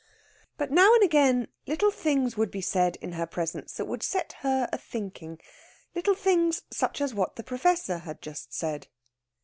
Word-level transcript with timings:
But 0.57 0.71
now 0.71 0.95
and 0.95 1.03
again 1.03 1.47
little 1.67 1.91
things 1.91 2.35
would 2.35 2.49
be 2.49 2.59
said 2.59 2.95
in 3.01 3.11
her 3.11 3.27
presence 3.27 3.73
that 3.73 3.85
would 3.85 4.01
set 4.01 4.33
her 4.39 4.67
a 4.73 4.77
thinking 4.79 5.39
little 5.93 6.15
things 6.15 6.63
such 6.71 7.01
as 7.01 7.13
what 7.13 7.35
the 7.35 7.43
Professor 7.43 7.99
has 7.99 8.17
just 8.19 8.51
said. 8.51 8.87